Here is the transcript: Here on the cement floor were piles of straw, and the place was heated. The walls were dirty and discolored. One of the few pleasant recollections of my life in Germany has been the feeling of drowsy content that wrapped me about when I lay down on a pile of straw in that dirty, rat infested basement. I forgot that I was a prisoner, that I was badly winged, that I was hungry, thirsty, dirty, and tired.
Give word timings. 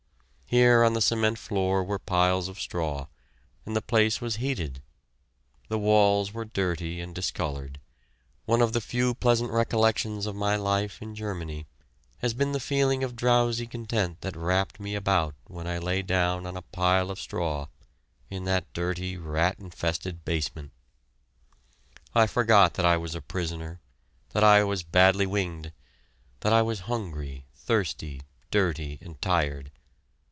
Here 0.51 0.83
on 0.83 0.91
the 0.91 1.01
cement 1.01 1.39
floor 1.39 1.81
were 1.81 1.97
piles 1.97 2.49
of 2.49 2.59
straw, 2.59 3.07
and 3.65 3.73
the 3.73 3.81
place 3.81 4.19
was 4.19 4.35
heated. 4.35 4.81
The 5.69 5.79
walls 5.79 6.33
were 6.33 6.43
dirty 6.43 6.99
and 6.99 7.15
discolored. 7.15 7.79
One 8.43 8.61
of 8.61 8.73
the 8.73 8.81
few 8.81 9.13
pleasant 9.15 9.49
recollections 9.51 10.25
of 10.25 10.35
my 10.35 10.57
life 10.57 11.01
in 11.01 11.15
Germany 11.15 11.67
has 12.17 12.33
been 12.33 12.51
the 12.51 12.59
feeling 12.59 13.01
of 13.01 13.15
drowsy 13.15 13.65
content 13.65 14.19
that 14.19 14.35
wrapped 14.35 14.77
me 14.77 14.93
about 14.93 15.35
when 15.47 15.67
I 15.67 15.77
lay 15.77 16.01
down 16.01 16.45
on 16.45 16.57
a 16.57 16.61
pile 16.73 17.09
of 17.11 17.17
straw 17.17 17.67
in 18.29 18.43
that 18.43 18.73
dirty, 18.73 19.15
rat 19.15 19.57
infested 19.57 20.25
basement. 20.25 20.73
I 22.13 22.27
forgot 22.27 22.73
that 22.73 22.85
I 22.85 22.97
was 22.97 23.15
a 23.15 23.21
prisoner, 23.21 23.79
that 24.31 24.43
I 24.43 24.65
was 24.65 24.83
badly 24.83 25.25
winged, 25.25 25.71
that 26.41 26.51
I 26.51 26.61
was 26.61 26.81
hungry, 26.91 27.45
thirsty, 27.55 28.19
dirty, 28.49 28.97
and 29.01 29.21
tired. 29.21 29.71